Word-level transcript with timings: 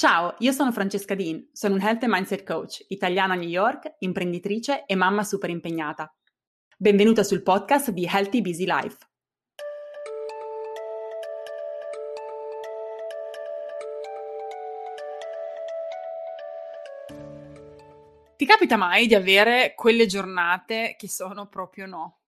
Ciao, 0.00 0.34
io 0.38 0.52
sono 0.52 0.72
Francesca 0.72 1.14
Dean, 1.14 1.50
sono 1.52 1.74
un 1.74 1.82
Health 1.82 2.04
and 2.04 2.12
Mindset 2.14 2.42
Coach, 2.42 2.86
italiana 2.88 3.34
a 3.34 3.36
New 3.36 3.46
York, 3.46 3.96
imprenditrice 3.98 4.86
e 4.86 4.94
mamma 4.94 5.22
super 5.24 5.50
impegnata. 5.50 6.10
Benvenuta 6.78 7.22
sul 7.22 7.42
podcast 7.42 7.90
di 7.90 8.08
Healthy 8.10 8.40
Busy 8.40 8.64
Life. 8.64 8.96
Ti 18.36 18.46
capita 18.46 18.78
mai 18.78 19.06
di 19.06 19.14
avere 19.14 19.74
quelle 19.76 20.06
giornate 20.06 20.96
che 20.98 21.10
sono 21.10 21.46
proprio 21.46 21.84
no? 21.84 22.20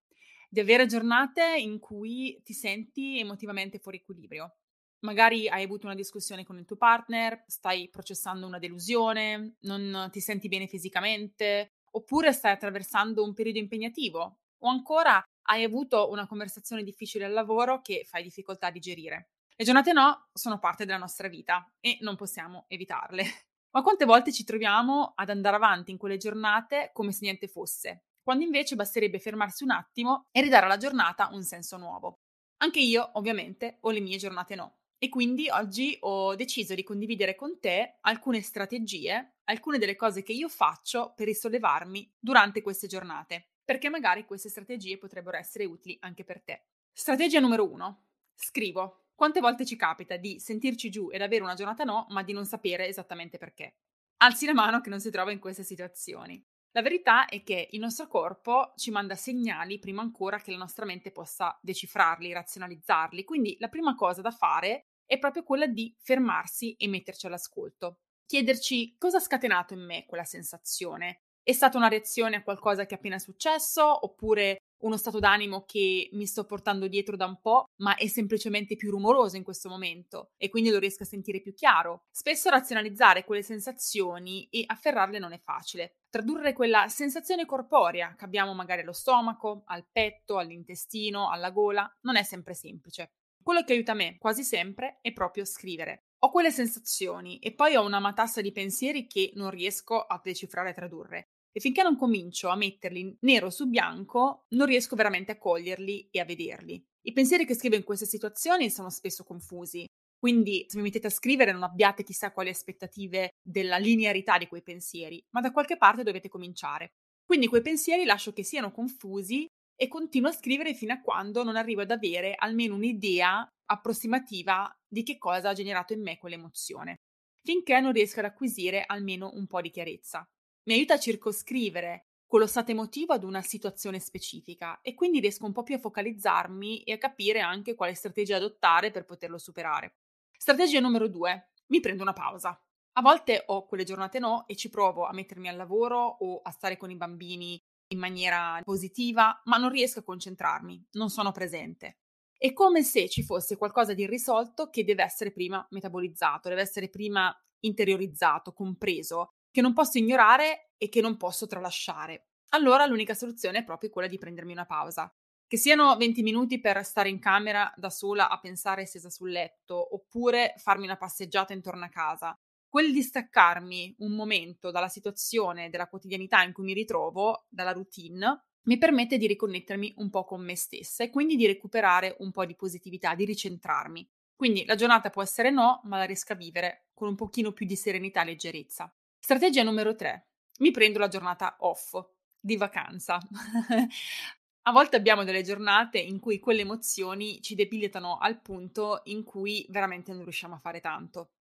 Di 0.51 0.61
avere 0.61 0.85
giornate 0.85 1.57
in 1.57 1.79
cui 1.79 2.39
ti 2.45 2.53
senti 2.53 3.19
emotivamente 3.19 3.79
fuori 3.79 3.97
equilibrio? 3.97 4.57
Magari 5.05 5.49
hai 5.49 5.65
avuto 5.65 5.87
una 5.87 5.97
discussione 5.97 6.45
con 6.45 6.59
il 6.59 6.65
tuo 6.65 6.77
partner, 6.77 7.43
stai 7.49 7.89
processando 7.91 8.47
una 8.47 8.61
delusione, 8.61 9.57
non 9.63 10.09
ti 10.13 10.21
senti 10.21 10.47
bene 10.47 10.69
fisicamente, 10.69 11.73
oppure 11.91 12.33
stai 12.33 12.53
attraversando 12.53 13.25
un 13.25 13.35
periodo 13.35 13.59
impegnativo, 13.59 14.39
o 14.59 14.69
ancora 14.69 15.21
hai 15.49 15.65
avuto 15.65 16.09
una 16.11 16.27
conversazione 16.29 16.85
difficile 16.85 17.25
al 17.25 17.33
lavoro 17.33 17.81
che 17.81 18.05
fai 18.09 18.23
difficoltà 18.23 18.69
a 18.69 18.71
digerire. 18.71 19.31
Le 19.57 19.65
giornate 19.65 19.93
no 19.93 20.29
sono 20.33 20.59
parte 20.61 20.85
della 20.85 20.99
nostra 20.99 21.27
vita 21.27 21.69
e 21.81 21.99
non 22.01 22.15
possiamo 22.15 22.65
evitarle. 22.69 23.25
Ma 23.73 23.83
quante 23.83 24.05
volte 24.05 24.33
ci 24.33 24.45
troviamo 24.45 25.13
ad 25.17 25.31
andare 25.31 25.57
avanti 25.57 25.91
in 25.91 25.99
quelle 25.99 26.17
giornate 26.17 26.91
come 26.93 27.11
se 27.11 27.21
niente 27.23 27.49
fosse, 27.49 28.05
quando 28.23 28.45
invece 28.45 28.77
basterebbe 28.77 29.19
fermarsi 29.19 29.65
un 29.65 29.71
attimo 29.71 30.27
e 30.31 30.43
ridare 30.43 30.67
alla 30.67 30.77
giornata 30.77 31.29
un 31.33 31.43
senso 31.43 31.77
nuovo. 31.77 32.21
Anche 32.59 32.81
io, 32.81 33.11
ovviamente, 33.15 33.79
ho 33.81 33.91
le 33.91 34.01
mie 34.01 34.17
giornate 34.19 34.55
no. 34.55 34.77
E 35.05 35.09
quindi 35.09 35.49
oggi 35.51 35.97
ho 36.03 36.37
deciso 36.37 36.77
di 36.77 36.85
condividere 36.85 37.35
con 37.35 37.59
te 37.59 37.97
alcune 38.03 38.41
strategie, 38.41 39.39
alcune 39.47 39.79
delle 39.79 39.97
cose 39.97 40.23
che 40.23 40.33
io 40.33 40.49
faccio 40.49 41.13
per 41.17 41.27
risollevarmi 41.27 42.15
durante 42.21 42.63
queste 42.63 42.87
giornate, 42.87 43.55
perché 43.65 43.89
magari 43.89 44.25
queste 44.25 44.49
strategie 44.49 44.99
potrebbero 44.99 45.37
essere 45.37 45.65
utili 45.65 45.97
anche 46.03 46.23
per 46.23 46.41
te. 46.41 46.67
Strategia 46.93 47.41
numero 47.41 47.69
uno. 47.69 48.11
Scrivo. 48.33 49.07
Quante 49.17 49.41
volte 49.41 49.67
ci 49.67 49.75
capita 49.75 50.17
di 50.17 50.39
sentirci 50.39 50.89
giù 50.89 51.11
ed 51.11 51.21
avere 51.21 51.43
una 51.43 51.55
giornata 51.55 51.83
no, 51.83 52.07
ma 52.11 52.23
di 52.23 52.33
non 52.33 52.47
sapere 52.47 52.87
esattamente 52.87 53.39
perché? 53.39 53.79
Alzi 54.19 54.47
la 54.47 54.55
mano 54.55 54.81
che 54.81 54.89
non 54.89 55.01
si 55.01 55.11
trova 55.11 55.33
in 55.33 55.41
queste 55.41 55.65
situazioni. 55.65 56.41
La 56.75 56.81
verità 56.81 57.27
è 57.27 57.43
che 57.43 57.69
il 57.73 57.81
nostro 57.81 58.07
corpo 58.07 58.73
ci 58.77 58.93
manda 58.93 59.17
segnali 59.17 59.81
prima 59.81 60.01
ancora 60.01 60.39
che 60.39 60.53
la 60.53 60.59
nostra 60.59 60.87
mente 60.87 61.11
possa 61.11 61.59
decifrarli, 61.61 62.33
razionalizzarli. 62.33 63.25
Quindi 63.25 63.57
la 63.59 63.69
prima 63.69 63.97
cosa 63.97 64.23
da 64.23 64.31
fare 64.31 64.92
è 65.13 65.19
proprio 65.19 65.43
quella 65.43 65.67
di 65.67 65.95
fermarsi 65.99 66.73
e 66.73 66.89
metterci 66.89 67.27
all'ascolto. 67.27 67.99
Chiederci 68.25 68.97
cosa 68.97 69.19
ha 69.19 69.21
scatenato 69.21 69.75
in 69.75 69.85
me 69.85 70.07
quella 70.07 70.25
sensazione. 70.25 71.25
È 71.43 71.53
stata 71.53 71.77
una 71.77 71.89
reazione 71.89 72.37
a 72.37 72.43
qualcosa 72.43 72.87
che 72.87 72.95
è 72.95 72.97
appena 72.97 73.19
successo 73.19 74.07
oppure 74.07 74.57
uno 74.85 74.97
stato 74.97 75.19
d'animo 75.19 75.65
che 75.67 76.09
mi 76.13 76.25
sto 76.25 76.47
portando 76.47 76.89
dietro 76.89 77.17
da 77.17 77.27
un 77.27 77.39
po', 77.43 77.67
ma 77.83 77.95
è 77.97 78.07
semplicemente 78.07 78.75
più 78.75 78.91
rumoroso 78.91 79.37
in 79.37 79.43
questo 79.45 79.69
momento 79.69 80.31
e 80.39 80.49
quindi 80.49 80.71
lo 80.71 80.79
riesco 80.79 81.03
a 81.03 81.07
sentire 81.07 81.43
più 81.43 81.53
chiaro. 81.53 82.05
Spesso 82.11 82.49
razionalizzare 82.49 83.27
quelle 83.27 83.43
sensazioni 83.43 84.49
e 84.49 84.65
afferrarle 84.67 85.19
non 85.19 85.35
è 85.35 85.39
facile. 85.39 85.99
Tradurre 86.09 86.55
quella 86.55 86.89
sensazione 86.89 87.45
corporea 87.45 88.15
che 88.17 88.25
abbiamo 88.25 88.55
magari 88.55 88.81
allo 88.81 88.95
stomaco, 88.95 89.65
al 89.67 89.87
petto, 89.93 90.39
all'intestino, 90.39 91.29
alla 91.29 91.51
gola, 91.51 91.87
non 92.01 92.17
è 92.17 92.23
sempre 92.23 92.55
semplice. 92.55 93.13
Quello 93.43 93.65
che 93.65 93.73
aiuta 93.73 93.95
me 93.95 94.19
quasi 94.19 94.45
sempre 94.45 94.99
è 95.01 95.13
proprio 95.13 95.45
scrivere. 95.45 96.05
Ho 96.21 96.31
quelle 96.31 96.53
sensazioni 96.53 97.39
e 97.41 97.53
poi 97.53 97.75
ho 97.75 97.85
una 97.85 97.99
matassa 97.99 98.41
di 98.41 98.53
pensieri 98.53 99.09
che 99.09 99.33
non 99.35 99.51
riesco 99.51 100.01
a 100.01 100.21
decifrare 100.23 100.71
e 100.71 100.75
tradurre. 100.75 101.29
E 101.51 101.61
finché 101.61 101.83
non 101.83 101.97
comincio 101.97 102.49
a 102.49 102.57
metterli 102.57 103.17
nero 103.23 103.51
su 103.51 103.69
bianco, 103.69 104.47
non 104.51 104.67
riesco 104.67 104.95
veramente 104.95 105.33
a 105.33 105.39
coglierli 105.39 106.09
e 106.11 106.21
a 106.21 106.25
vederli. 106.25 106.83
I 107.03 107.13
pensieri 107.13 107.45
che 107.45 107.55
scrivo 107.55 107.75
in 107.75 107.83
queste 107.83 108.07
situazioni 108.07 108.71
sono 108.71 108.89
spesso 108.89 109.25
confusi, 109.25 109.85
quindi 110.17 110.65
se 110.69 110.77
mi 110.77 110.85
mettete 110.85 111.09
a 111.09 111.11
scrivere 111.11 111.51
non 111.51 111.65
abbiate 111.65 112.05
chissà 112.05 112.31
quali 112.31 112.49
aspettative 112.49 113.31
della 113.43 113.77
linearità 113.77 114.39
di 114.39 114.47
quei 114.47 114.63
pensieri, 114.63 115.21
ma 115.31 115.41
da 115.41 115.51
qualche 115.51 115.77
parte 115.77 116.05
dovete 116.05 116.29
cominciare. 116.29 116.93
Quindi 117.25 117.49
quei 117.49 117.63
pensieri 117.63 118.05
lascio 118.05 118.33
che 118.33 118.45
siano 118.45 118.71
confusi 118.71 119.49
e 119.77 119.89
continuo 119.89 120.31
a 120.31 120.35
scrivere 120.35 120.75
fino 120.75 120.93
a 120.93 121.01
quando 121.01 121.43
non 121.43 121.57
arrivo 121.57 121.83
ad 121.83 121.91
avere 121.91 122.35
almeno 122.37 122.75
un'idea 122.75 123.47
approssimativa 123.67 124.71
di 124.87 125.03
che 125.03 125.19
cosa 125.19 125.51
ha 125.51 125.55
generato 125.55 125.93
in 125.93 126.03
me 126.03 126.19
quell'emozione, 126.19 127.01
finché 127.43 127.81
non 127.81 127.93
riesco 127.93 128.21
ad 128.21 128.27
acquisire 128.27 128.85
almeno 128.87 129.31
un 129.35 129.47
po' 129.47 129.61
di 129.61 129.71
chiarezza. 129.71 130.27
Mi 130.65 130.75
aiuta 130.75 130.95
a 130.95 130.99
circoscrivere 130.99 132.07
quello 132.33 132.47
stato 132.47 132.71
emotivo 132.71 133.13
ad 133.13 133.25
una 133.25 133.43
situazione 133.43 133.99
specifica 133.99 134.81
e 134.81 134.95
quindi 134.95 135.21
riesco 135.21 135.45
un 135.45 135.53
po' 135.53 135.63
più 135.63 135.75
a 135.75 135.79
focalizzarmi 135.79 136.83
e 136.83 136.93
a 136.93 136.99
capire 136.99 137.41
anche 137.41 137.75
quale 137.75 137.95
strategia 137.95 138.37
adottare 138.37 138.91
per 138.91 139.05
poterlo 139.05 139.37
superare. 139.37 139.97
Strategia 140.39 140.81
numero 140.81 141.09
due. 141.09 141.51
Mi 141.67 141.81
prendo 141.81 142.03
una 142.03 142.15
pausa. 142.15 142.59
A 142.95 143.01
volte 143.01 143.43
ho 143.47 143.67
quelle 143.67 143.85
giornate 143.85 144.19
no 144.19 144.47
e 144.47 144.57
ci 144.57 144.71
provo 144.71 145.05
a 145.05 145.13
mettermi 145.13 145.49
al 145.49 145.57
lavoro 145.57 145.99
o 145.99 146.41
a 146.43 146.51
stare 146.51 146.77
con 146.77 146.91
i 146.91 146.97
bambini 146.97 147.63
in 147.93 147.99
maniera 147.99 148.61
positiva, 148.65 149.41
ma 149.45 149.57
non 149.57 149.71
riesco 149.71 150.01
a 150.01 150.05
concentrarmi, 150.05 150.89
non 150.93 151.11
sono 151.11 151.31
presente. 151.31 151.99
È 152.37 152.53
come 152.53 152.83
se 152.83 153.09
ci 153.09 153.23
fosse 153.23 153.57
qualcosa 153.57 153.95
di 153.95 154.03
irrisolto 154.03 154.69
che 154.69 154.85
deve 154.85 155.05
essere 155.05 155.31
prima 155.31 155.65
metabolizzato, 155.71 156.49
deve 156.49 156.63
essere 156.63 156.89
prima 156.89 157.33
interiorizzato, 157.61 158.53
compreso, 158.53 159.35
che 159.51 159.61
non 159.61 159.73
posso 159.73 159.99
ignorare 159.99 160.73
e 160.77 160.89
che 160.89 161.01
non 161.01 161.17
posso 161.17 161.47
tralasciare. 161.47 162.27
Allora 162.55 162.85
l'unica 162.87 163.15
soluzione 163.15 163.59
è 163.59 163.65
proprio 163.65 163.91
quella 163.91 164.09
di 164.09 164.19
prendermi 164.19 164.53
una 164.53 164.67
pausa. 164.67 165.13
Che 165.47 165.57
siano 165.57 165.95
20 165.97 166.23
minuti 166.23 166.61
per 166.61 166.85
stare 166.85 167.11
in 167.11 167.19
camera 167.19 167.73
da 167.77 167.91
sola 167.91 168.29
a 168.29 168.41
pensare 168.41 168.87
stesa 168.87 169.11
sul 169.11 169.31
letto, 169.31 169.95
oppure 169.95 170.55
farmi 170.57 170.85
una 170.85 170.97
passeggiata 170.97 171.53
intorno 171.53 171.85
a 171.85 171.91
casa, 171.91 172.37
quel 172.73 172.91
distaccarmi 172.91 173.97
un 173.99 174.13
momento 174.13 174.71
dalla 174.71 174.89
situazione, 174.89 175.69
della 175.69 175.89
quotidianità 175.89 176.43
in 176.43 176.55
cui 176.55 176.65
mi 176.65 176.73
ritrovo, 176.73 177.45
dalla 177.51 177.73
routine, 177.73 178.45
mi 178.63 178.79
permette 178.79 179.19
di 179.19 179.27
riconnettermi 179.27 179.93
un 179.99 180.09
po' 180.09 180.25
con 180.25 180.43
me 180.43 180.57
stessa 180.57 181.05
e 181.05 181.11
quindi 181.11 181.37
di 181.37 181.47
recuperare 181.47 182.17
un 182.21 182.31
po' 182.31 182.47
di 182.47 182.57
positività, 182.57 183.15
di 183.15 183.27
ricentrarmi. 183.27 184.09
Quindi 184.35 184.65
la 184.65 184.75
giornata 184.75 185.11
può 185.11 185.23
essere 185.23 185.51
no, 185.51 185.83
ma 185.85 185.99
la 185.99 186.05
riesco 186.05 186.33
a 186.33 186.37
vivere 186.37 186.87
con 186.95 187.09
un 187.09 187.15
pochino 187.15 187.53
più 187.53 187.67
di 187.67 187.77
serenità 187.77 188.23
e 188.23 188.25
leggerezza. 188.25 188.91
Strategia 189.19 189.63
numero 189.63 189.95
3. 189.95 190.29
Mi 190.61 190.71
prendo 190.71 190.99
la 190.99 191.09
giornata 191.09 191.57
off, 191.59 192.03
di 192.41 192.57
vacanza. 192.57 193.19
a 194.63 194.73
volte 194.73 194.97
abbiamo 194.97 195.25
delle 195.25 195.43
giornate 195.43 195.99
in 195.99 196.19
cui 196.19 196.39
quelle 196.39 196.63
emozioni 196.63 197.43
ci 197.43 197.55
debilitano 197.55 198.17
al 198.17 198.41
punto 198.41 199.03
in 199.05 199.25
cui 199.25 199.67
veramente 199.69 200.15
non 200.15 200.23
riusciamo 200.23 200.55
a 200.55 200.59
fare 200.59 200.81
tanto 200.81 201.33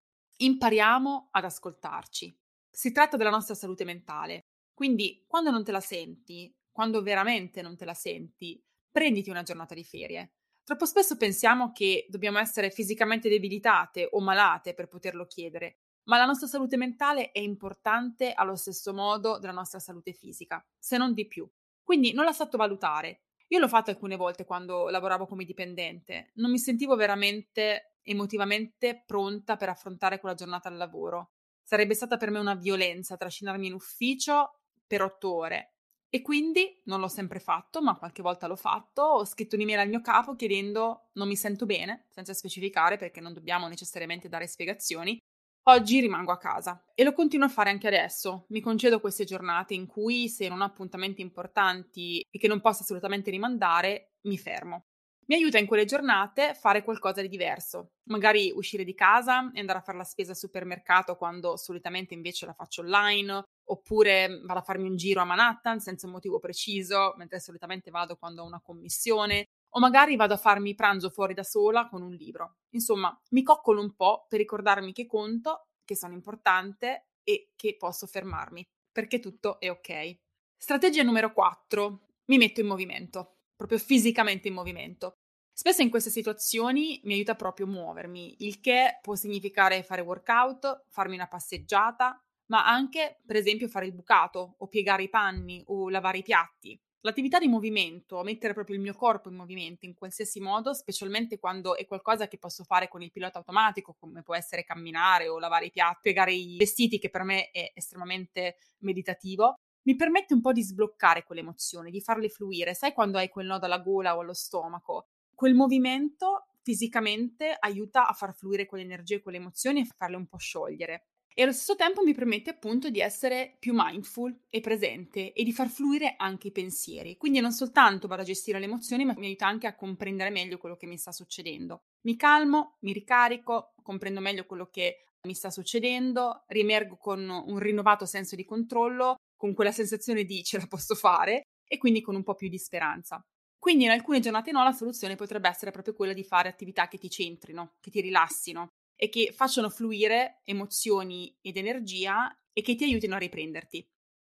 impariamo 0.45 1.29
ad 1.31 1.43
ascoltarci. 1.43 2.37
Si 2.69 2.91
tratta 2.91 3.17
della 3.17 3.29
nostra 3.29 3.55
salute 3.55 3.83
mentale. 3.83 4.45
Quindi, 4.73 5.25
quando 5.27 5.51
non 5.51 5.63
te 5.63 5.71
la 5.71 5.79
senti, 5.79 6.53
quando 6.71 7.01
veramente 7.01 7.61
non 7.61 7.75
te 7.75 7.85
la 7.85 7.93
senti, 7.93 8.63
prenditi 8.89 9.29
una 9.29 9.43
giornata 9.43 9.75
di 9.75 9.83
ferie. 9.83 10.33
Troppo 10.63 10.85
spesso 10.85 11.17
pensiamo 11.17 11.71
che 11.71 12.05
dobbiamo 12.09 12.39
essere 12.39 12.71
fisicamente 12.71 13.29
debilitate 13.29 14.07
o 14.11 14.21
malate 14.21 14.73
per 14.73 14.87
poterlo 14.87 15.25
chiedere, 15.25 15.77
ma 16.03 16.17
la 16.17 16.25
nostra 16.25 16.47
salute 16.47 16.77
mentale 16.77 17.31
è 17.31 17.39
importante 17.39 18.33
allo 18.33 18.55
stesso 18.55 18.93
modo 18.93 19.37
della 19.37 19.51
nostra 19.53 19.79
salute 19.79 20.13
fisica, 20.13 20.65
se 20.79 20.97
non 20.97 21.13
di 21.13 21.27
più. 21.27 21.49
Quindi 21.83 22.13
non 22.13 22.25
la 22.25 22.31
sottovalutare. 22.31 23.23
Io 23.51 23.59
l'ho 23.59 23.67
fatto 23.67 23.89
alcune 23.89 24.15
volte 24.15 24.45
quando 24.45 24.87
lavoravo 24.87 25.25
come 25.25 25.43
dipendente, 25.43 26.31
non 26.35 26.51
mi 26.51 26.57
sentivo 26.57 26.95
veramente 26.95 27.95
emotivamente 28.01 29.03
pronta 29.05 29.57
per 29.57 29.67
affrontare 29.67 30.19
quella 30.19 30.35
giornata 30.35 30.69
al 30.69 30.77
lavoro. 30.77 31.31
Sarebbe 31.61 31.93
stata 31.93 32.15
per 32.15 32.31
me 32.31 32.39
una 32.39 32.55
violenza 32.55 33.17
trascinarmi 33.17 33.67
in 33.67 33.73
ufficio 33.73 34.59
per 34.87 35.01
otto 35.01 35.33
ore. 35.35 35.73
E 36.09 36.21
quindi 36.21 36.81
non 36.85 36.99
l'ho 37.01 37.07
sempre 37.09 37.39
fatto, 37.39 37.81
ma 37.81 37.97
qualche 37.97 38.21
volta 38.21 38.47
l'ho 38.47 38.55
fatto. 38.55 39.01
Ho 39.01 39.25
scritto 39.25 39.55
un'email 39.55 39.79
al 39.79 39.89
mio 39.89 40.01
capo 40.01 40.35
chiedendo 40.35 41.09
non 41.13 41.27
mi 41.27 41.35
sento 41.35 41.65
bene, 41.65 42.05
senza 42.09 42.33
specificare 42.33 42.97
perché 42.97 43.19
non 43.19 43.33
dobbiamo 43.33 43.67
necessariamente 43.67 44.29
dare 44.29 44.47
spiegazioni. 44.47 45.17
Oggi 45.65 45.99
rimango 45.99 46.31
a 46.31 46.37
casa 46.39 46.83
e 46.95 47.03
lo 47.03 47.13
continuo 47.13 47.45
a 47.45 47.49
fare 47.49 47.69
anche 47.69 47.85
adesso. 47.87 48.45
Mi 48.49 48.61
concedo 48.61 48.99
queste 48.99 49.25
giornate 49.25 49.75
in 49.75 49.85
cui, 49.85 50.27
se 50.27 50.47
non 50.47 50.61
ho 50.61 50.63
appuntamenti 50.65 51.21
importanti 51.21 52.25
e 52.31 52.39
che 52.39 52.47
non 52.47 52.61
posso 52.61 52.81
assolutamente 52.81 53.29
rimandare, 53.29 54.13
mi 54.21 54.39
fermo. 54.39 54.85
Mi 55.27 55.35
aiuta 55.35 55.59
in 55.59 55.67
quelle 55.67 55.85
giornate 55.85 56.55
fare 56.55 56.83
qualcosa 56.83 57.21
di 57.21 57.29
diverso, 57.29 57.91
magari 58.09 58.51
uscire 58.53 58.83
di 58.83 58.95
casa 58.95 59.51
e 59.53 59.59
andare 59.59 59.77
a 59.79 59.81
fare 59.83 59.99
la 59.99 60.03
spesa 60.03 60.31
al 60.31 60.37
supermercato 60.37 61.15
quando 61.15 61.55
solitamente 61.57 62.15
invece 62.15 62.47
la 62.47 62.53
faccio 62.53 62.81
online, 62.81 63.43
oppure 63.65 64.41
vado 64.43 64.59
a 64.59 64.63
farmi 64.63 64.89
un 64.89 64.95
giro 64.97 65.21
a 65.21 65.25
Manhattan 65.25 65.79
senza 65.79 66.07
un 66.07 66.13
motivo 66.13 66.39
preciso, 66.39 67.13
mentre 67.17 67.39
solitamente 67.39 67.91
vado 67.91 68.15
quando 68.17 68.41
ho 68.41 68.45
una 68.45 68.59
commissione, 68.61 69.45
o 69.71 69.79
magari 69.79 70.15
vado 70.15 70.33
a 70.33 70.37
farmi 70.37 70.75
pranzo 70.75 71.09
fuori 71.09 71.33
da 71.33 71.43
sola 71.43 71.87
con 71.87 72.01
un 72.01 72.13
libro. 72.13 72.57
Insomma, 72.71 73.17
mi 73.29 73.43
coccolo 73.43 73.81
un 73.81 73.95
po' 73.95 74.25
per 74.27 74.39
ricordarmi 74.39 74.93
che 74.93 75.05
conto, 75.05 75.67
che 75.83 75.95
sono 75.95 76.13
importante 76.13 77.09
e 77.23 77.51
che 77.55 77.75
posso 77.77 78.07
fermarmi, 78.07 78.67
perché 78.91 79.19
tutto 79.19 79.59
è 79.59 79.69
ok. 79.69 80.17
Strategia 80.57 81.03
numero 81.03 81.31
4. 81.33 82.07
Mi 82.25 82.37
metto 82.37 82.61
in 82.61 82.67
movimento, 82.67 83.39
proprio 83.55 83.77
fisicamente 83.77 84.47
in 84.47 84.53
movimento. 84.53 85.17
Spesso 85.53 85.81
in 85.81 85.89
queste 85.89 86.09
situazioni 86.09 87.01
mi 87.03 87.13
aiuta 87.13 87.35
proprio 87.35 87.67
muovermi, 87.67 88.37
il 88.39 88.59
che 88.59 88.99
può 89.01 89.15
significare 89.15 89.83
fare 89.83 90.01
workout, 90.01 90.85
farmi 90.87 91.15
una 91.15 91.27
passeggiata, 91.27 92.19
ma 92.47 92.65
anche, 92.65 93.21
per 93.25 93.35
esempio, 93.35 93.67
fare 93.67 93.85
il 93.85 93.93
bucato 93.93 94.55
o 94.57 94.67
piegare 94.67 95.03
i 95.03 95.09
panni 95.09 95.61
o 95.67 95.89
lavare 95.89 96.19
i 96.19 96.23
piatti. 96.23 96.79
L'attività 97.03 97.39
di 97.39 97.47
movimento, 97.47 98.21
mettere 98.21 98.53
proprio 98.53 98.75
il 98.75 98.81
mio 98.81 98.93
corpo 98.93 99.27
in 99.27 99.35
movimento 99.35 99.87
in 99.87 99.95
qualsiasi 99.95 100.39
modo, 100.39 100.71
specialmente 100.71 101.39
quando 101.39 101.75
è 101.75 101.87
qualcosa 101.87 102.27
che 102.27 102.37
posso 102.37 102.63
fare 102.63 102.87
con 102.87 103.01
il 103.01 103.11
pilota 103.11 103.39
automatico, 103.39 103.95
come 103.99 104.21
può 104.21 104.35
essere 104.35 104.63
camminare 104.63 105.27
o 105.27 105.39
lavare 105.39 105.65
i 105.65 105.71
piatti, 105.71 105.99
piegare 106.03 106.31
i 106.31 106.57
vestiti, 106.57 106.99
che 106.99 107.09
per 107.09 107.23
me 107.23 107.49
è 107.49 107.71
estremamente 107.73 108.57
meditativo, 108.81 109.55
mi 109.83 109.95
permette 109.95 110.35
un 110.35 110.41
po' 110.41 110.51
di 110.51 110.61
sbloccare 110.61 111.23
quelle 111.23 111.41
emozioni, 111.41 111.89
di 111.89 112.01
farle 112.01 112.29
fluire. 112.29 112.75
Sai 112.75 112.93
quando 112.93 113.17
hai 113.17 113.29
quel 113.29 113.47
nodo 113.47 113.65
alla 113.65 113.79
gola 113.79 114.15
o 114.15 114.19
allo 114.19 114.35
stomaco? 114.35 115.07
Quel 115.33 115.55
movimento 115.55 116.49
fisicamente 116.61 117.57
aiuta 117.59 118.07
a 118.07 118.13
far 118.13 118.35
fluire 118.35 118.67
quelle 118.67 118.83
energie, 118.83 119.21
quelle 119.21 119.37
emozioni 119.39 119.81
e 119.81 119.85
farle 119.85 120.17
un 120.17 120.27
po' 120.27 120.37
sciogliere 120.37 121.05
e 121.33 121.43
allo 121.43 121.53
stesso 121.53 121.75
tempo 121.75 122.03
mi 122.03 122.13
permette 122.13 122.49
appunto 122.49 122.89
di 122.89 122.99
essere 122.99 123.55
più 123.59 123.73
mindful 123.75 124.35
e 124.49 124.59
presente 124.59 125.33
e 125.33 125.43
di 125.43 125.53
far 125.53 125.69
fluire 125.69 126.15
anche 126.17 126.47
i 126.47 126.51
pensieri. 126.51 127.17
Quindi 127.17 127.39
non 127.39 127.51
soltanto 127.51 128.07
vado 128.07 128.21
a 128.21 128.25
gestire 128.25 128.59
le 128.59 128.65
emozioni, 128.65 129.05
ma 129.05 129.13
mi 129.17 129.27
aiuta 129.27 129.47
anche 129.47 129.67
a 129.67 129.75
comprendere 129.75 130.29
meglio 130.29 130.57
quello 130.57 130.75
che 130.75 130.87
mi 130.87 130.97
sta 130.97 131.11
succedendo. 131.11 131.83
Mi 132.01 132.15
calmo, 132.15 132.77
mi 132.81 132.93
ricarico, 132.93 133.73
comprendo 133.81 134.19
meglio 134.19 134.45
quello 134.45 134.67
che 134.67 135.05
mi 135.23 135.33
sta 135.33 135.49
succedendo, 135.49 136.43
riemergo 136.47 136.97
con 136.97 137.29
un 137.29 137.59
rinnovato 137.59 138.05
senso 138.05 138.35
di 138.35 138.43
controllo, 138.43 139.15
con 139.35 139.53
quella 139.53 139.71
sensazione 139.71 140.23
di 140.23 140.43
ce 140.43 140.57
la 140.57 140.67
posso 140.67 140.95
fare 140.95 141.43
e 141.67 141.77
quindi 141.77 142.01
con 142.01 142.15
un 142.15 142.23
po' 142.23 142.35
più 142.35 142.49
di 142.49 142.57
speranza. 142.57 143.21
Quindi 143.57 143.83
in 143.83 143.91
alcune 143.91 144.19
giornate 144.19 144.51
no, 144.51 144.63
la 144.63 144.71
soluzione 144.71 145.15
potrebbe 145.15 145.47
essere 145.47 145.69
proprio 145.69 145.93
quella 145.93 146.13
di 146.13 146.23
fare 146.23 146.49
attività 146.49 146.87
che 146.87 146.97
ti 146.97 147.09
centrino, 147.09 147.75
che 147.79 147.91
ti 147.91 148.01
rilassino, 148.01 148.69
e 149.03 149.09
che 149.09 149.33
facciano 149.35 149.71
fluire 149.71 150.41
emozioni 150.43 151.35
ed 151.41 151.57
energia 151.57 152.31
e 152.53 152.61
che 152.61 152.75
ti 152.75 152.83
aiutino 152.83 153.15
a 153.15 153.17
riprenderti. 153.17 153.83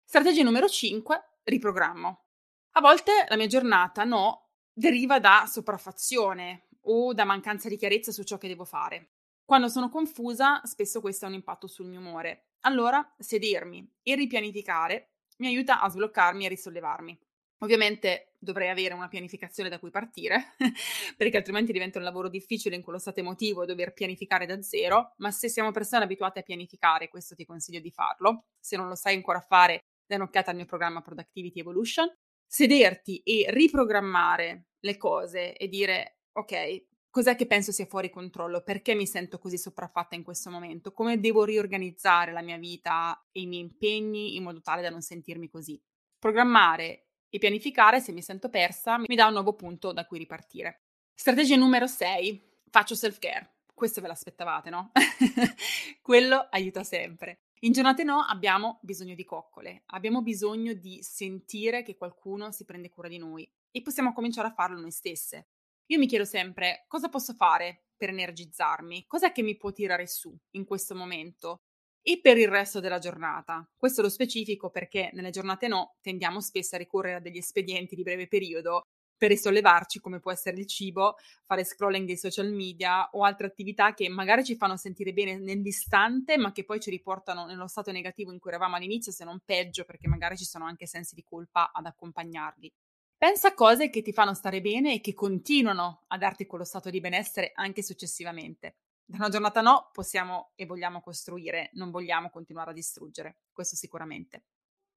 Strategia 0.03 0.43
numero 0.43 0.71
5, 0.71 1.41
riprogrammo. 1.43 2.25
A 2.71 2.81
volte 2.81 3.27
la 3.29 3.37
mia 3.37 3.47
giornata 3.47 4.05
no 4.05 4.53
deriva 4.73 5.21
da 5.21 5.45
sopraffazione 5.47 6.69
o 6.85 7.13
da 7.13 7.27
mancanza 7.27 7.69
di 7.69 7.77
chiarezza 7.77 8.11
su 8.11 8.23
ciò 8.23 8.39
che 8.39 8.49
devo 8.49 8.65
fare. 8.65 9.11
Quando 9.45 9.69
sono 9.69 9.91
confusa, 9.91 10.63
spesso 10.65 11.03
questo 11.03 11.27
ha 11.27 11.29
un 11.29 11.35
impatto 11.35 11.67
sul 11.67 11.87
mio 11.87 12.01
umore. 12.01 12.53
Allora, 12.61 13.07
sedermi 13.19 13.87
e 14.03 14.15
ripianificare 14.15 15.17
mi 15.39 15.49
aiuta 15.49 15.83
a 15.83 15.91
sbloccarmi 15.91 16.47
e 16.47 16.49
risollevarmi. 16.49 17.19
Ovviamente 17.59 18.33
dovrei 18.45 18.69
avere 18.69 18.95
una 18.95 19.09
pianificazione 19.09 19.69
da 19.69 19.81
cui 19.81 19.91
partire, 19.91 20.55
perché 21.17 21.37
altrimenti 21.37 21.73
diventa 21.73 21.99
un 21.99 22.05
lavoro 22.05 22.29
difficile 22.29 22.77
in 22.77 22.83
quello 22.83 22.99
stato 22.99 23.19
emotivo 23.21 23.65
dover 23.65 23.93
pianificare 23.93 24.47
da 24.47 24.63
zero, 24.63 25.15
ma 25.17 25.33
se 25.33 25.49
siamo 25.49 25.73
persone 25.73 26.05
abituate 26.05 26.41
a 26.41 26.43
pianificare, 26.43 27.09
questo 27.09 27.35
ti 27.35 27.45
consiglio 27.45 27.81
di 27.81 27.91
farlo. 27.91 28.45
Se 28.61 28.77
non 28.77 28.87
lo 28.87 28.95
sai 28.95 29.17
ancora 29.17 29.41
fare, 29.41 29.81
dai 30.07 30.19
un'occhiata 30.19 30.51
al 30.51 30.57
mio 30.57 30.67
programma 30.67 31.01
Productivity 31.01 31.61
Evolution. 31.61 32.13
Sederti 32.47 33.19
e 33.25 33.47
riprogrammare 33.49 34.67
le 34.81 34.97
cose 34.97 35.57
e 35.57 35.67
dire, 35.67 36.19
ok, 36.33 36.87
cos'è 37.11 37.35
che 37.37 37.47
penso 37.47 37.73
sia 37.73 37.87
fuori 37.87 38.11
controllo? 38.11 38.63
Perché 38.63 38.95
mi 38.95 39.07
sento 39.07 39.39
così 39.39 39.59
sopraffatta 39.59 40.15
in 40.15 40.23
questo 40.23 40.51
momento? 40.51 40.93
Come 40.93 41.19
devo 41.19 41.45
riorganizzare 41.45 42.33
la 42.33 42.43
mia 42.43 42.59
vita 42.59 43.29
e 43.33 43.41
i 43.41 43.47
miei 43.47 43.63
impegni 43.63 44.37
in 44.37 44.43
modo 44.43 44.61
tale 44.61 44.83
da 44.83 44.91
non 44.91 45.01
sentirmi 45.01 45.49
così? 45.49 45.81
Programmare 46.19 47.04
e 47.35 47.39
pianificare, 47.39 47.99
se 47.99 48.13
mi 48.13 48.23
sento 48.23 48.49
persa, 48.49 48.97
mi 48.97 49.17
dà 49.17 49.27
un 49.27 49.33
nuovo 49.33 49.55
punto 49.55 49.93
da 49.93 50.07
cui 50.07 50.19
ripartire. 50.19 50.85
Strategia 51.13 51.57
numero 51.57 51.89
6. 51.89 52.61
Faccio 52.71 52.95
self-care. 52.95 53.57
Questo 53.75 54.01
ve 54.01 54.07
l'aspettavate, 54.07 54.71
no? 54.71 54.93
Quello 56.01 56.47
aiuta 56.51 56.85
sempre. 56.85 57.47
In 57.63 57.73
giornate 57.73 58.05
no 58.05 58.21
abbiamo 58.21 58.79
bisogno 58.83 59.17
di 59.17 59.25
coccole, 59.25 59.83
abbiamo 59.87 60.23
bisogno 60.23 60.75
di 60.75 61.03
sentire 61.03 61.83
che 61.83 61.97
qualcuno 61.97 62.53
si 62.53 62.65
prende 62.65 62.89
cura 62.89 63.09
di 63.09 63.19
noi 63.19 63.51
e 63.73 63.83
possiamo 63.83 64.13
cominciare 64.13 64.47
a 64.47 64.55
farlo 64.55 64.79
noi 64.79 64.93
stesse. 64.93 65.49
Io 65.87 65.99
mi 65.99 66.07
chiedo 66.07 66.25
sempre 66.25 66.85
cosa 66.87 67.09
posso 67.09 67.33
fare 67.33 67.87
per 67.97 68.11
energizzarmi, 68.11 69.07
cos'è 69.09 69.33
che 69.33 69.43
mi 69.43 69.57
può 69.57 69.73
tirare 69.73 70.07
su 70.07 70.33
in 70.51 70.65
questo 70.65 70.95
momento 70.95 71.63
e 72.07 72.21
per 72.21 72.37
il 72.37 72.49
resto 72.49 72.81
della 72.81 72.99
giornata. 72.99 73.67
Questo 73.75 74.03
lo 74.03 74.11
specifico 74.11 74.69
perché 74.69 75.09
nelle 75.15 75.31
giornate 75.31 75.69
no 75.69 75.97
tendiamo 76.03 76.41
spesso 76.41 76.75
a 76.75 76.79
ricorrere 76.79 77.17
a 77.17 77.21
degli 77.21 77.39
espedienti 77.39 77.95
di 77.97 78.03
breve 78.03 78.29
periodo 78.29 78.83
per 79.17 79.31
risollevarci, 79.31 80.01
come 80.01 80.21
può 80.21 80.31
essere 80.31 80.59
il 80.59 80.67
cibo, 80.67 81.15
fare 81.47 81.65
scrolling 81.65 82.07
dei 82.07 82.19
social 82.19 82.53
media 82.53 83.09
o 83.13 83.25
altre 83.25 83.47
attività 83.47 83.95
che 83.95 84.09
magari 84.11 84.45
ci 84.45 84.57
fanno 84.57 84.77
sentire 84.77 85.13
bene 85.15 85.39
nell'istante, 85.39 86.37
ma 86.37 86.53
che 86.53 86.65
poi 86.65 86.79
ci 86.81 86.91
riportano 86.91 87.47
nello 87.47 87.67
stato 87.69 87.91
negativo 87.91 88.33
in 88.33 88.39
cui 88.39 88.51
eravamo 88.51 88.77
all'inizio, 88.77 89.13
se 89.13 89.25
non 89.25 89.41
peggio, 89.43 89.85
perché 89.85 90.09
magari 90.09 90.37
ci 90.37 90.45
sono 90.45 90.67
anche 90.67 90.87
sensi 90.87 91.15
di 91.15 91.23
colpa 91.23 91.71
ad 91.73 91.87
accompagnarli. 91.87 92.71
Pensa 93.17 93.49
a 93.49 93.55
cose 93.55 93.89
che 93.89 94.03
ti 94.03 94.13
fanno 94.13 94.35
stare 94.35 94.61
bene 94.61 94.95
e 94.95 95.01
che 95.01 95.15
continuano 95.15 96.05
a 96.09 96.19
darti 96.19 96.45
quello 96.45 96.65
stato 96.65 96.91
di 96.91 97.01
benessere 97.01 97.53
anche 97.55 97.83
successivamente. 97.83 98.75
Da 99.07 99.17
una 99.19 99.29
giornata 99.29 99.61
no, 99.61 99.91
possiamo 99.93 100.53
e 100.55 100.65
vogliamo 100.65 101.01
costruire, 101.03 101.71
non 101.75 101.91
vogliamo 101.91 102.31
continuare 102.31 102.71
a 102.71 102.73
distruggere, 102.75 103.41
questo 103.53 103.77
sicuramente. 103.77 104.45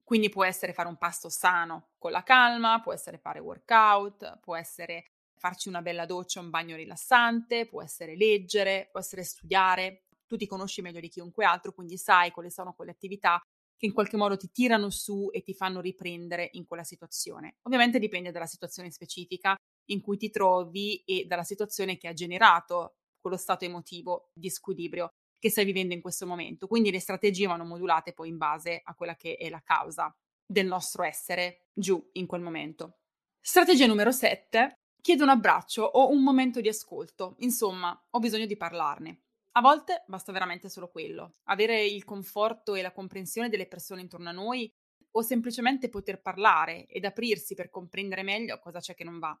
Quindi 0.02 0.30
può 0.30 0.44
essere 0.44 0.72
fare 0.72 0.88
un 0.88 0.96
pasto 0.96 1.28
sano 1.28 1.90
con 1.98 2.10
la 2.10 2.22
calma, 2.22 2.80
può 2.80 2.94
essere 2.94 3.18
fare 3.18 3.38
workout, 3.40 4.38
può 4.40 4.56
essere 4.56 5.04
farci 5.36 5.68
una 5.68 5.82
bella 5.82 6.06
doccia, 6.06 6.40
un 6.40 6.48
bagno 6.48 6.76
rilassante, 6.76 7.66
può 7.66 7.82
essere 7.82 8.16
leggere, 8.16 8.88
può 8.90 9.00
essere 9.00 9.22
studiare. 9.24 10.04
Tu 10.26 10.36
ti 10.36 10.46
conosci 10.46 10.80
meglio 10.80 11.00
di 11.00 11.08
chiunque 11.10 11.44
altro, 11.44 11.72
quindi 11.72 11.98
sai 11.98 12.30
quali 12.30 12.50
sono 12.50 12.72
quelle 12.72 12.90
attività 12.92 13.38
che 13.76 13.86
in 13.86 13.92
qualche 13.92 14.16
modo 14.16 14.36
ti 14.38 14.50
tirano 14.50 14.88
su 14.90 15.28
e 15.30 15.42
ti 15.42 15.54
fanno 15.54 15.80
riprendere 15.80 16.48
in 16.52 16.66
quella 16.66 16.82
situazione. 16.82 17.58
Ovviamente 17.62 17.98
dipende 17.98 18.30
dalla 18.32 18.46
situazione 18.46 18.90
specifica 18.90 19.54
in 19.90 20.00
cui 20.00 20.16
ti 20.16 20.30
trovi 20.30 21.02
e 21.04 21.26
dalla 21.26 21.44
situazione 21.44 21.96
che 21.98 22.08
ha 22.08 22.12
generato 22.14 22.96
quello 23.20 23.36
stato 23.36 23.64
emotivo 23.64 24.30
di 24.32 24.50
squilibrio 24.50 25.12
che 25.38 25.50
stai 25.50 25.64
vivendo 25.64 25.94
in 25.94 26.00
questo 26.00 26.26
momento. 26.26 26.66
Quindi 26.66 26.90
le 26.90 27.00
strategie 27.00 27.46
vanno 27.46 27.64
modulate 27.64 28.12
poi 28.12 28.28
in 28.28 28.36
base 28.36 28.80
a 28.82 28.94
quella 28.94 29.14
che 29.14 29.36
è 29.36 29.48
la 29.48 29.62
causa 29.62 30.14
del 30.44 30.66
nostro 30.66 31.02
essere 31.02 31.66
giù 31.72 32.02
in 32.12 32.26
quel 32.26 32.40
momento. 32.40 32.98
Strategia 33.40 33.86
numero 33.86 34.10
7. 34.10 34.72
Chiedo 35.00 35.22
un 35.22 35.28
abbraccio 35.28 35.82
o 35.82 36.10
un 36.10 36.22
momento 36.22 36.60
di 36.60 36.68
ascolto. 36.68 37.36
Insomma, 37.38 37.98
ho 38.10 38.18
bisogno 38.18 38.46
di 38.46 38.56
parlarne. 38.56 39.22
A 39.52 39.60
volte 39.60 40.04
basta 40.06 40.32
veramente 40.32 40.68
solo 40.68 40.88
quello, 40.88 41.36
avere 41.44 41.84
il 41.84 42.04
conforto 42.04 42.74
e 42.74 42.82
la 42.82 42.92
comprensione 42.92 43.48
delle 43.48 43.66
persone 43.66 44.02
intorno 44.02 44.28
a 44.28 44.32
noi 44.32 44.70
o 45.12 45.22
semplicemente 45.22 45.88
poter 45.88 46.20
parlare 46.20 46.86
ed 46.86 47.04
aprirsi 47.04 47.54
per 47.54 47.70
comprendere 47.70 48.22
meglio 48.22 48.58
cosa 48.58 48.78
c'è 48.80 48.94
che 48.94 49.04
non 49.04 49.18
va. 49.18 49.36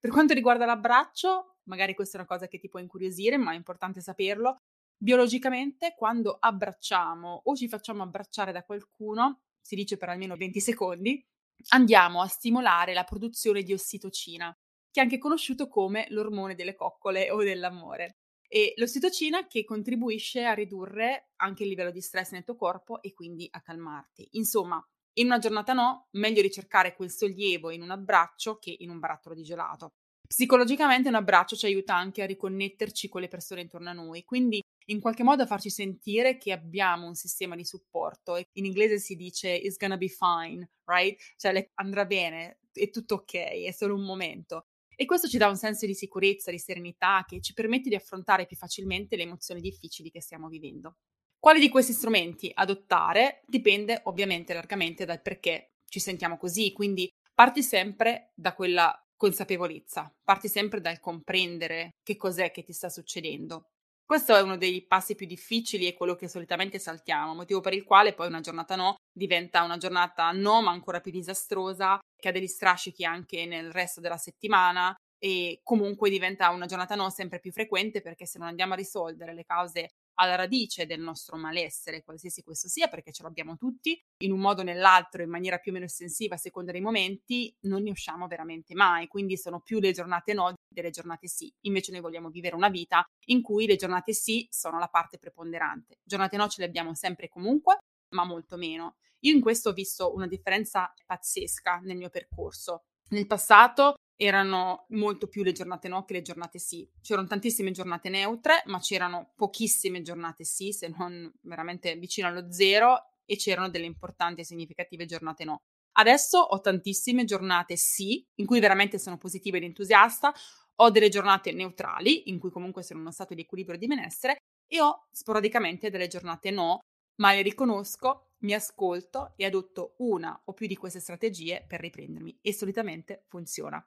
Per 0.00 0.10
quanto 0.10 0.32
riguarda 0.32 0.64
l'abbraccio, 0.64 1.56
magari 1.64 1.94
questa 1.94 2.16
è 2.16 2.20
una 2.20 2.28
cosa 2.28 2.46
che 2.46 2.58
ti 2.58 2.68
può 2.68 2.78
incuriosire, 2.78 3.36
ma 3.36 3.52
è 3.52 3.56
importante 3.56 4.00
saperlo. 4.00 4.62
Biologicamente, 4.96 5.94
quando 5.96 6.36
abbracciamo 6.38 7.42
o 7.44 7.56
ci 7.56 7.68
facciamo 7.68 8.02
abbracciare 8.02 8.52
da 8.52 8.64
qualcuno, 8.64 9.42
si 9.60 9.74
dice 9.74 9.96
per 9.96 10.08
almeno 10.08 10.36
20 10.36 10.60
secondi, 10.60 11.24
andiamo 11.70 12.22
a 12.22 12.26
stimolare 12.26 12.94
la 12.94 13.04
produzione 13.04 13.62
di 13.62 13.72
ossitocina, 13.72 14.56
che 14.90 15.00
è 15.00 15.02
anche 15.02 15.18
conosciuto 15.18 15.68
come 15.68 16.06
l'ormone 16.10 16.54
delle 16.54 16.74
coccole 16.74 17.30
o 17.30 17.42
dell'amore. 17.42 18.18
E 18.46 18.72
l'ossitocina 18.76 19.46
che 19.46 19.64
contribuisce 19.64 20.44
a 20.44 20.54
ridurre 20.54 21.30
anche 21.36 21.64
il 21.64 21.68
livello 21.68 21.90
di 21.90 22.00
stress 22.00 22.30
nel 22.32 22.44
tuo 22.44 22.56
corpo 22.56 23.02
e 23.02 23.12
quindi 23.12 23.46
a 23.50 23.60
calmarti. 23.60 24.28
Insomma, 24.32 24.82
in 25.18 25.26
una 25.26 25.38
giornata 25.38 25.72
no, 25.72 26.08
meglio 26.12 26.42
ricercare 26.42 26.94
quel 26.94 27.10
sollievo 27.10 27.70
in 27.70 27.82
un 27.82 27.90
abbraccio 27.90 28.58
che 28.58 28.74
in 28.78 28.90
un 28.90 28.98
barattolo 28.98 29.34
di 29.34 29.42
gelato. 29.42 29.92
Psicologicamente 30.26 31.08
un 31.08 31.14
abbraccio 31.14 31.56
ci 31.56 31.66
aiuta 31.66 31.94
anche 31.94 32.22
a 32.22 32.26
riconnetterci 32.26 33.08
con 33.08 33.22
le 33.22 33.28
persone 33.28 33.62
intorno 33.62 33.88
a 33.88 33.94
noi, 33.94 34.24
quindi 34.24 34.60
in 34.90 35.00
qualche 35.00 35.22
modo 35.22 35.42
a 35.42 35.46
farci 35.46 35.70
sentire 35.70 36.36
che 36.36 36.52
abbiamo 36.52 37.06
un 37.06 37.14
sistema 37.14 37.56
di 37.56 37.64
supporto. 37.64 38.36
In 38.36 38.64
inglese 38.64 38.98
si 38.98 39.16
dice 39.16 39.48
it's 39.50 39.76
gonna 39.76 39.96
be 39.96 40.08
fine, 40.08 40.70
right? 40.84 41.18
Cioè 41.36 41.70
andrà 41.74 42.04
bene, 42.04 42.60
è 42.72 42.90
tutto 42.90 43.14
ok, 43.16 43.32
è 43.32 43.72
solo 43.72 43.94
un 43.94 44.04
momento. 44.04 44.66
E 44.94 45.04
questo 45.04 45.28
ci 45.28 45.38
dà 45.38 45.48
un 45.48 45.56
senso 45.56 45.86
di 45.86 45.94
sicurezza, 45.94 46.50
di 46.50 46.58
serenità 46.58 47.24
che 47.26 47.40
ci 47.40 47.54
permette 47.54 47.88
di 47.88 47.94
affrontare 47.94 48.46
più 48.46 48.56
facilmente 48.56 49.16
le 49.16 49.22
emozioni 49.22 49.60
difficili 49.60 50.10
che 50.10 50.20
stiamo 50.20 50.48
vivendo. 50.48 50.96
Quali 51.40 51.60
di 51.60 51.68
questi 51.68 51.92
strumenti 51.92 52.50
adottare 52.52 53.42
dipende 53.46 54.00
ovviamente 54.04 54.54
largamente 54.54 55.04
dal 55.04 55.22
perché 55.22 55.74
ci 55.88 56.00
sentiamo 56.00 56.36
così, 56.36 56.72
quindi 56.72 57.08
parti 57.32 57.62
sempre 57.62 58.32
da 58.34 58.54
quella 58.54 58.92
consapevolezza, 59.16 60.12
parti 60.24 60.48
sempre 60.48 60.80
dal 60.80 60.98
comprendere 60.98 61.90
che 62.02 62.16
cos'è 62.16 62.50
che 62.50 62.64
ti 62.64 62.72
sta 62.72 62.88
succedendo. 62.88 63.70
Questo 64.04 64.34
è 64.34 64.40
uno 64.40 64.56
dei 64.56 64.84
passi 64.86 65.14
più 65.14 65.26
difficili 65.26 65.86
e 65.86 65.94
quello 65.94 66.16
che 66.16 66.28
solitamente 66.28 66.78
saltiamo, 66.78 67.34
motivo 67.34 67.60
per 67.60 67.74
il 67.74 67.84
quale 67.84 68.14
poi 68.14 68.26
una 68.26 68.40
giornata 68.40 68.74
no 68.74 68.96
diventa 69.12 69.62
una 69.62 69.76
giornata 69.76 70.30
no, 70.32 70.60
ma 70.62 70.70
ancora 70.72 71.00
più 71.00 71.12
disastrosa, 71.12 71.98
che 72.16 72.28
ha 72.28 72.32
degli 72.32 72.46
strascichi 72.48 73.04
anche 73.04 73.46
nel 73.46 73.70
resto 73.70 74.00
della 74.00 74.16
settimana 74.16 74.92
e 75.20 75.60
comunque 75.62 76.10
diventa 76.10 76.48
una 76.50 76.66
giornata 76.66 76.94
no 76.94 77.10
sempre 77.10 77.38
più 77.38 77.52
frequente 77.52 78.00
perché 78.00 78.24
se 78.26 78.38
non 78.38 78.48
andiamo 78.48 78.72
a 78.72 78.76
risolvere 78.76 79.34
le 79.34 79.44
cause 79.44 79.88
alla 80.20 80.34
radice 80.34 80.86
del 80.86 81.00
nostro 81.00 81.36
malessere, 81.36 82.02
qualsiasi 82.02 82.42
questo 82.42 82.68
sia, 82.68 82.88
perché 82.88 83.12
ce 83.12 83.22
l'abbiamo 83.22 83.56
tutti, 83.56 84.00
in 84.22 84.32
un 84.32 84.40
modo 84.40 84.62
o 84.62 84.64
nell'altro, 84.64 85.22
in 85.22 85.30
maniera 85.30 85.58
più 85.58 85.70
o 85.70 85.74
meno 85.74 85.86
estensiva 85.86 86.34
a 86.34 86.38
seconda 86.38 86.72
dei 86.72 86.80
momenti, 86.80 87.54
non 87.62 87.82
ne 87.82 87.90
usciamo 87.90 88.26
veramente 88.26 88.74
mai. 88.74 89.06
Quindi 89.06 89.36
sono 89.36 89.60
più 89.60 89.78
le 89.78 89.92
giornate 89.92 90.34
no 90.34 90.52
delle 90.68 90.90
giornate 90.90 91.28
sì. 91.28 91.52
Invece 91.62 91.92
noi 91.92 92.00
vogliamo 92.00 92.30
vivere 92.30 92.56
una 92.56 92.68
vita 92.68 93.04
in 93.26 93.42
cui 93.42 93.66
le 93.66 93.76
giornate 93.76 94.12
sì 94.12 94.46
sono 94.50 94.78
la 94.78 94.88
parte 94.88 95.18
preponderante. 95.18 95.98
Giornate 96.02 96.36
no 96.36 96.48
ce 96.48 96.62
le 96.62 96.66
abbiamo 96.66 96.94
sempre 96.94 97.28
comunque, 97.28 97.78
ma 98.14 98.24
molto 98.24 98.56
meno. 98.56 98.96
Io 99.20 99.34
in 99.34 99.40
questo 99.40 99.70
ho 99.70 99.72
visto 99.72 100.14
una 100.14 100.26
differenza 100.26 100.92
pazzesca 101.06 101.80
nel 101.82 101.96
mio 101.96 102.10
percorso. 102.10 102.82
Nel 103.10 103.26
passato 103.26 103.94
erano 104.20 104.86
molto 104.90 105.28
più 105.28 105.44
le 105.44 105.52
giornate 105.52 105.86
no 105.88 106.04
che 106.04 106.14
le 106.14 106.22
giornate 106.22 106.58
sì. 106.58 106.86
C'erano 107.00 107.28
tantissime 107.28 107.70
giornate 107.70 108.08
neutre, 108.08 108.62
ma 108.66 108.80
c'erano 108.80 109.32
pochissime 109.36 110.02
giornate 110.02 110.42
sì, 110.44 110.72
se 110.72 110.88
non 110.88 111.32
veramente 111.42 111.94
vicino 111.96 112.26
allo 112.26 112.50
zero, 112.52 113.12
e 113.24 113.36
c'erano 113.36 113.68
delle 113.70 113.86
importanti 113.86 114.40
e 114.40 114.44
significative 114.44 115.04
giornate 115.06 115.44
no. 115.44 115.58
Adesso 115.92 116.38
ho 116.38 116.60
tantissime 116.60 117.24
giornate 117.24 117.76
sì, 117.76 118.26
in 118.36 118.46
cui 118.46 118.58
veramente 118.60 118.98
sono 118.98 119.18
positiva 119.18 119.56
ed 119.56 119.64
entusiasta, 119.64 120.32
ho 120.80 120.90
delle 120.90 121.08
giornate 121.08 121.52
neutrali, 121.52 122.28
in 122.30 122.38
cui 122.38 122.50
comunque 122.50 122.82
sono 122.82 122.98
in 122.98 123.04
uno 123.06 123.14
stato 123.14 123.34
di 123.34 123.42
equilibrio 123.42 123.76
e 123.76 123.78
di 123.78 123.86
benessere, 123.86 124.36
e 124.66 124.80
ho 124.80 125.06
sporadicamente 125.12 125.90
delle 125.90 126.08
giornate 126.08 126.50
no, 126.50 126.80
ma 127.20 127.32
le 127.32 127.42
riconosco, 127.42 128.32
mi 128.40 128.54
ascolto 128.54 129.32
e 129.36 129.44
adotto 129.44 129.94
una 129.98 130.40
o 130.44 130.52
più 130.52 130.66
di 130.66 130.76
queste 130.76 131.00
strategie 131.00 131.64
per 131.66 131.80
riprendermi 131.80 132.38
e 132.40 132.52
solitamente 132.52 133.24
funziona. 133.28 133.84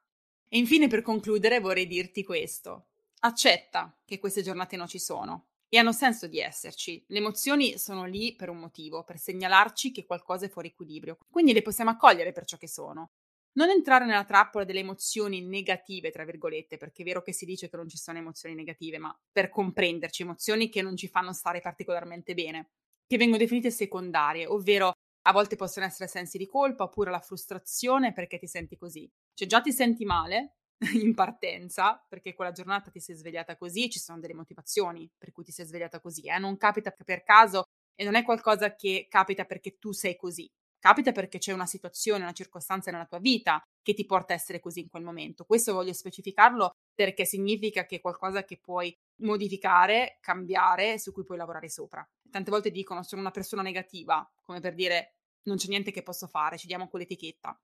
E 0.54 0.58
infine, 0.58 0.90
per 0.90 1.02
concludere, 1.02 1.62
vorrei 1.62 1.88
dirti 1.88 2.26
questo. 2.26 2.88
Accetta 3.20 3.98
che 4.04 4.20
queste 4.20 4.42
giornate 4.42 4.76
non 4.76 4.86
ci 4.86 5.00
sono 5.00 5.46
e 5.70 5.78
hanno 5.78 5.94
senso 5.94 6.28
di 6.28 6.40
esserci. 6.40 7.02
Le 7.08 7.20
emozioni 7.20 7.78
sono 7.78 8.04
lì 8.04 8.36
per 8.36 8.50
un 8.50 8.58
motivo, 8.58 9.06
per 9.06 9.18
segnalarci 9.18 9.94
che 9.94 10.06
qualcosa 10.06 10.48
è 10.48 10.50
fuori 10.50 10.68
equilibrio. 10.68 11.20
Quindi 11.30 11.54
le 11.54 11.62
possiamo 11.62 11.92
accogliere 11.92 12.34
per 12.34 12.44
ciò 12.44 12.58
che 12.58 12.68
sono. 12.68 13.12
Non 13.54 13.70
entrare 13.70 14.06
nella 14.06 14.26
trappola 14.26 14.66
delle 14.66 14.80
emozioni 14.80 15.40
negative, 15.40 16.12
tra 16.12 16.26
virgolette, 16.26 16.76
perché 16.76 17.04
è 17.04 17.06
vero 17.06 17.22
che 17.22 17.32
si 17.32 17.46
dice 17.46 17.70
che 17.70 17.78
non 17.78 17.88
ci 17.88 17.98
sono 17.98 18.18
emozioni 18.18 18.54
negative, 18.54 18.98
ma 18.98 19.18
per 19.32 19.48
comprenderci, 19.48 20.24
emozioni 20.24 20.68
che 20.68 20.82
non 20.82 20.98
ci 20.98 21.08
fanno 21.08 21.32
stare 21.32 21.62
particolarmente 21.62 22.34
bene, 22.34 22.72
che 23.08 23.16
vengono 23.16 23.42
definite 23.42 23.72
secondarie, 23.72 24.48
ovvero 24.48 24.92
a 25.24 25.32
volte 25.32 25.56
possono 25.56 25.86
essere 25.86 26.08
sensi 26.08 26.38
di 26.38 26.48
colpa 26.48 26.84
oppure 26.84 27.12
la 27.12 27.20
frustrazione 27.20 28.14
perché 28.14 28.38
ti 28.38 28.48
senti 28.48 28.78
così. 28.78 29.10
Cioè 29.34 29.48
già 29.48 29.62
ti 29.62 29.72
senti 29.72 30.06
male 30.06 30.56
in 31.02 31.14
partenza 31.14 32.04
perché 32.08 32.34
quella 32.34 32.52
giornata 32.52 32.90
ti 32.90 33.00
sei 33.00 33.16
svegliata 33.16 33.56
così 33.56 33.90
ci 33.90 34.00
sono 34.00 34.20
delle 34.20 34.34
motivazioni 34.34 35.10
per 35.18 35.32
cui 35.32 35.44
ti 35.44 35.52
sei 35.52 35.66
svegliata 35.66 36.00
così. 36.00 36.24
Eh? 36.24 36.40
Non 36.40 36.58
capita 36.58 36.92
per 36.92 37.24
caso 37.24 37.66
e 37.96 38.04
non 38.04 38.16
è 38.16 38.24
qualcosa 38.24 38.76
che 38.76 39.08
capita 39.10 39.46
perché 39.46 39.78
tu 39.78 39.92
sei 39.92 40.16
così. 40.16 40.50
Capita 40.82 41.12
perché 41.12 41.38
c'è 41.38 41.54
una 41.54 41.68
situazione, 41.68 42.24
una 42.24 42.34
circostanza 42.34 42.90
nella 42.90 43.06
tua 43.06 43.20
vita 43.20 43.62
che 43.84 43.94
ti 43.94 44.04
porta 44.04 44.34
a 44.34 44.36
essere 44.36 44.60
così 44.60 44.80
in 44.80 44.90
quel 44.90 45.04
momento. 45.04 45.46
Questo 45.46 45.74
voglio 45.74 45.94
specificarlo 45.94 46.72
perché 46.96 47.24
significa 47.24 47.86
che 47.86 47.98
è 47.98 48.02
qualcosa 48.02 48.44
che 48.44 48.58
puoi 48.58 48.92
modificare, 49.18 50.18
cambiare, 50.22 50.98
su 50.98 51.12
cui 51.12 51.24
puoi 51.24 51.38
lavorare 51.38 51.70
sopra. 51.70 52.04
Tante 52.32 52.50
volte 52.50 52.72
dicono 52.72 53.04
sono 53.04 53.22
una 53.22 53.30
persona 53.30 53.62
negativa, 53.62 54.28
come 54.42 54.60
per 54.60 54.74
dire 54.74 55.18
non 55.44 55.58
c'è 55.58 55.68
niente 55.68 55.92
che 55.92 56.02
posso 56.02 56.26
fare, 56.26 56.58
ci 56.58 56.66
diamo 56.66 56.88
quell'etichetta. 56.88 57.56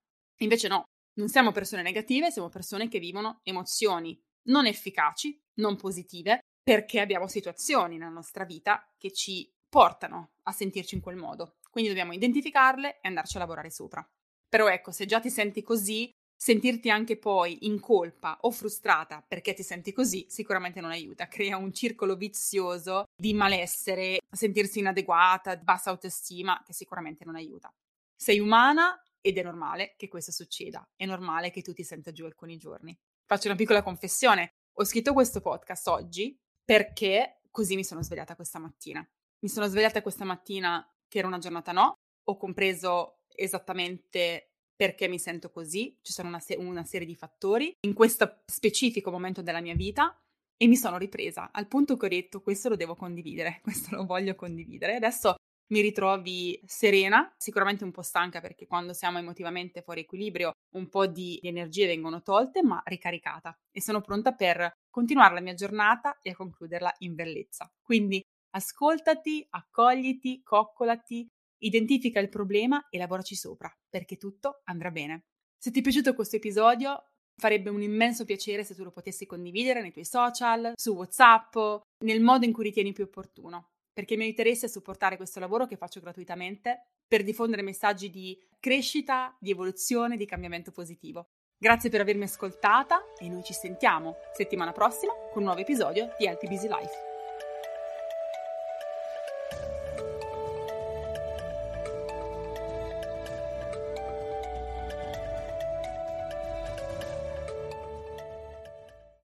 Invece 0.41 0.67
no, 0.67 0.83
non 1.13 1.27
siamo 1.27 1.51
persone 1.51 1.81
negative, 1.81 2.29
siamo 2.29 2.50
persone 2.50 2.88
che 2.88 3.00
vivono 3.00 3.39
emozioni 3.41 4.15
non 4.43 4.67
efficaci, 4.67 5.41
non 5.55 5.75
positive, 5.75 6.41
perché 6.62 7.00
abbiamo 7.00 7.27
situazioni 7.27 7.97
nella 7.97 8.12
nostra 8.12 8.45
vita 8.45 8.88
che 8.95 9.12
ci 9.12 9.51
portano 9.67 10.33
a 10.43 10.51
sentirci 10.51 10.93
in 10.93 11.01
quel 11.01 11.15
modo. 11.15 11.55
Quindi 11.77 11.93
dobbiamo 11.93 12.15
identificarle 12.15 13.01
e 13.01 13.07
andarci 13.07 13.36
a 13.36 13.39
lavorare 13.39 13.69
sopra. 13.69 14.03
Però 14.50 14.67
ecco, 14.67 14.89
se 14.89 15.05
già 15.05 15.19
ti 15.19 15.29
senti 15.29 15.62
così, 15.62 16.10
sentirti 16.36 16.89
anche 16.89 17.19
poi 17.19 17.67
in 17.67 17.79
colpa 17.79 18.39
o 18.41 18.50
frustrata 18.50 19.22
perché 19.22 19.53
ti 19.53 19.62
senti 19.62 19.91
così 19.91 20.25
sicuramente 20.27 20.81
non 20.81 20.89
aiuta, 20.89 21.27
crea 21.27 21.55
un 21.55 21.72
circolo 21.72 22.15
vizioso 22.15 23.03
di 23.15 23.31
malessere, 23.36 24.22
sentirsi 24.27 24.79
inadeguata, 24.79 25.55
bassa 25.57 25.91
autostima 25.91 26.63
che 26.65 26.74
sicuramente 26.74 27.24
non 27.25 27.36
aiuta. 27.36 27.72
Sei 28.15 28.39
umana 28.39 29.00
ed 29.22 29.38
è 29.38 29.43
normale 29.43 29.93
che 29.98 30.07
questo 30.07 30.31
succeda, 30.31 30.84
è 30.96 31.05
normale 31.05 31.51
che 31.51 31.62
tu 31.62 31.74
ti 31.74 31.84
senta 31.84 32.12
giù 32.12 32.25
alcuni 32.25 32.57
giorni. 32.57 32.98
Faccio 33.24 33.50
una 33.50 33.55
piccola 33.55 33.84
confessione, 33.84 34.50
ho 34.79 34.84
scritto 34.84 35.13
questo 35.13 35.41
podcast 35.41 35.88
oggi 35.89 36.36
perché 36.65 37.41
così 37.51 37.75
mi 37.75 37.84
sono 37.84 38.01
svegliata 38.01 38.36
questa 38.36 38.57
mattina. 38.57 39.07
Mi 39.43 39.50
sono 39.50 39.67
svegliata 39.67 40.01
questa 40.01 40.25
mattina 40.25 40.84
che 41.07 41.19
era 41.19 41.27
una 41.27 41.37
giornata 41.37 41.71
no, 41.71 41.93
ho 42.23 42.37
compreso 42.37 43.19
esattamente 43.35 44.51
perché 44.75 45.07
mi 45.07 45.17
sento 45.17 45.49
così, 45.49 45.97
ci 46.01 46.13
sono 46.13 46.27
una, 46.27 46.39
se- 46.39 46.55
una 46.55 46.83
serie 46.83 47.07
di 47.07 47.15
fattori 47.15 47.75
in 47.81 47.93
questo 47.93 48.41
specifico 48.45 49.09
momento 49.09 49.41
della 49.41 49.61
mia 49.61 49.73
vita 49.73 50.15
e 50.55 50.67
mi 50.67 50.75
sono 50.75 50.97
ripresa 50.97 51.49
al 51.51 51.67
punto 51.67 51.97
che 51.97 52.05
ho 52.05 52.09
detto 52.09 52.41
questo 52.41 52.69
lo 52.69 52.75
devo 52.75 52.95
condividere, 52.95 53.59
questo 53.63 53.95
lo 53.95 54.05
voglio 54.05 54.35
condividere. 54.35 54.95
Adesso 54.95 55.35
mi 55.69 55.81
ritrovi 55.81 56.61
serena, 56.65 57.33
sicuramente 57.37 57.83
un 57.83 57.91
po' 57.91 58.01
stanca 58.01 58.39
perché 58.39 58.67
quando 58.67 58.93
siamo 58.93 59.17
emotivamente 59.17 59.81
fuori 59.81 60.01
equilibrio 60.01 60.51
un 60.75 60.87
po' 60.87 61.07
di 61.07 61.39
energie 61.43 61.87
vengono 61.87 62.21
tolte, 62.21 62.63
ma 62.63 62.81
ricaricata 62.85 63.57
e 63.71 63.81
sono 63.81 64.01
pronta 64.01 64.33
per 64.33 64.71
continuare 64.89 65.33
la 65.33 65.41
mia 65.41 65.53
giornata 65.53 66.19
e 66.21 66.29
a 66.31 66.35
concluderla 66.35 66.93
in 66.99 67.15
bellezza. 67.15 67.69
Quindi 67.81 68.23
ascoltati, 68.57 69.45
accogliti, 69.49 70.43
coccolati, 70.43 71.27
Identifica 71.59 72.19
il 72.19 72.29
problema 72.29 72.87
e 72.89 72.97
lavoraci 72.97 73.35
sopra, 73.35 73.71
perché 73.89 74.17
tutto 74.17 74.61
andrà 74.65 74.91
bene. 74.91 75.25
Se 75.57 75.71
ti 75.71 75.79
è 75.79 75.81
piaciuto 75.81 76.13
questo 76.13 76.35
episodio, 76.35 77.09
farebbe 77.35 77.69
un 77.69 77.81
immenso 77.81 78.25
piacere 78.25 78.63
se 78.63 78.75
tu 78.75 78.83
lo 78.83 78.91
potessi 78.91 79.25
condividere 79.25 79.81
nei 79.81 79.91
tuoi 79.91 80.05
social, 80.05 80.73
su 80.75 80.91
WhatsApp, 80.91 81.55
nel 82.03 82.21
modo 82.21 82.45
in 82.45 82.53
cui 82.53 82.65
ritieni 82.65 82.93
più 82.93 83.05
opportuno, 83.05 83.69
perché 83.91 84.15
mi 84.15 84.27
interesse 84.27 84.67
supportare 84.67 85.17
questo 85.17 85.39
lavoro 85.39 85.65
che 85.65 85.77
faccio 85.77 85.99
gratuitamente 85.99 86.89
per 87.07 87.23
diffondere 87.23 87.63
messaggi 87.63 88.09
di 88.11 88.37
crescita, 88.59 89.35
di 89.39 89.51
evoluzione, 89.51 90.17
di 90.17 90.25
cambiamento 90.25 90.71
positivo. 90.71 91.29
Grazie 91.59 91.89
per 91.89 92.01
avermi 92.01 92.25
ascoltata 92.25 93.01
e 93.17 93.27
noi 93.29 93.43
ci 93.43 93.53
sentiamo 93.53 94.17
settimana 94.35 94.73
prossima 94.73 95.13
con 95.31 95.41
un 95.41 95.45
nuovo 95.45 95.61
episodio 95.61 96.13
di 96.19 96.25
Healthy 96.25 96.47
Busy 96.47 96.67
Life. 96.67 97.06